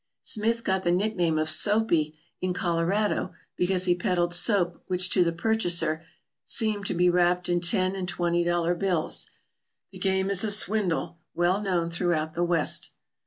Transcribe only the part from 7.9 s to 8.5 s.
and twenty